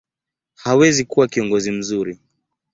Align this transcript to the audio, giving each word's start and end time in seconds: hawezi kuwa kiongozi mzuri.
hawezi 0.55 1.05
kuwa 1.05 1.27
kiongozi 1.27 1.71
mzuri. 1.71 2.19